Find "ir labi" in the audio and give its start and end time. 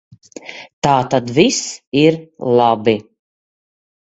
2.07-2.99